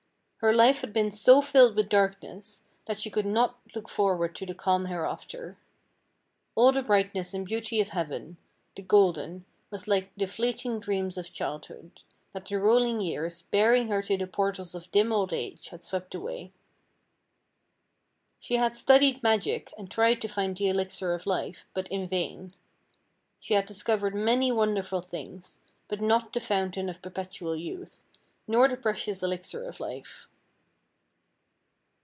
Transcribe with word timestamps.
Her 0.41 0.55
life 0.55 0.81
had 0.81 0.91
been 0.91 1.11
so 1.11 1.39
filled 1.39 1.75
with 1.75 1.87
darkness, 1.87 2.63
that 2.87 2.99
she 2.99 3.11
could 3.11 3.27
not 3.27 3.59
look 3.75 3.87
forward 3.87 4.35
to 4.35 4.45
the 4.47 4.55
calm 4.55 4.85
hereafter. 4.87 5.55
All 6.55 6.71
the 6.71 6.81
brightness 6.81 7.31
and 7.35 7.45
beauty 7.45 7.79
of 7.79 7.89
heaven, 7.89 8.37
the 8.75 8.81
golden, 8.81 9.45
was 9.69 9.87
like 9.87 10.09
the 10.15 10.25
fleeting 10.25 10.79
dreams 10.79 11.15
of 11.15 11.31
childhood, 11.31 12.01
that 12.33 12.47
the 12.47 12.57
rolling 12.57 13.01
years, 13.01 13.43
bearing 13.51 13.89
her 13.89 14.01
to 14.01 14.17
the 14.17 14.25
portals 14.25 14.73
of 14.73 14.89
dim 14.89 15.13
old 15.13 15.31
age, 15.31 15.69
had 15.69 15.83
swept 15.83 16.15
away. 16.15 16.51
She 18.39 18.55
had 18.55 18.75
studied 18.75 19.21
magic, 19.21 19.71
and 19.77 19.91
tried 19.91 20.23
to 20.23 20.27
find 20.27 20.57
the 20.57 20.69
elixir 20.69 21.13
of 21.13 21.27
life, 21.27 21.67
but 21.75 21.87
in 21.89 22.07
vain. 22.07 22.55
She 23.39 23.53
had 23.53 23.67
discovered 23.67 24.15
many 24.15 24.51
wonderful 24.51 25.01
things, 25.03 25.59
but 25.87 26.01
not 26.01 26.33
the 26.33 26.39
fountain 26.39 26.89
of 26.89 27.03
perpetual 27.03 27.55
youth, 27.55 28.01
nor 28.47 28.67
the 28.67 28.75
precious 28.75 29.21
elixir 29.21 29.63
of 29.65 29.79
life. 29.79 30.25